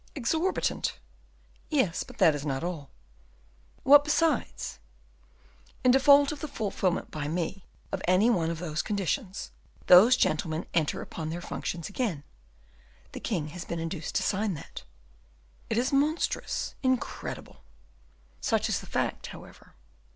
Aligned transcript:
"Exorbitant." 0.15 0.97
"Yes, 1.69 2.01
but 2.01 2.17
that 2.17 2.33
is 2.33 2.43
not 2.43 2.63
all." 2.63 2.89
"What 3.83 4.03
besides?" 4.03 4.79
"In 5.83 5.91
default 5.91 6.31
of 6.31 6.39
the 6.39 6.47
fulfillment 6.47 7.11
by 7.11 7.27
me 7.27 7.67
of 7.91 8.01
any 8.07 8.27
one 8.27 8.49
of 8.49 8.57
those 8.57 8.81
conditions, 8.81 9.51
those 9.85 10.17
gentlemen 10.17 10.65
enter 10.73 11.03
upon 11.03 11.29
their 11.29 11.39
functions 11.39 11.87
again. 11.87 12.23
The 13.11 13.19
king 13.19 13.49
has 13.49 13.63
been 13.63 13.77
induced 13.77 14.15
to 14.15 14.23
sign 14.23 14.55
that." 14.55 14.85
"It 15.69 15.77
is 15.77 15.93
monstrous, 15.93 16.73
incredible!" 16.81 17.63
"Such 18.39 18.69
is 18.69 18.79
the 18.79 18.87
fact, 18.87 19.27
however." 19.27 19.75